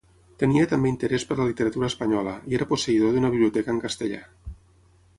[0.43, 4.27] Tenia també interès per la literatura espanyola, i era posseïdor d'una biblioteca en castellà.